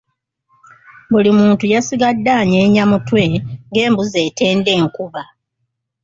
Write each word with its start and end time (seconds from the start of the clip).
Buli 1.11 1.29
muntu 1.39 1.63
yasigadde 1.73 2.29
anyeenya 2.41 2.83
mutwe 2.91 3.21
ng’embuzi 3.69 4.17
etenda 4.27 4.71
enkuba. 4.79 5.21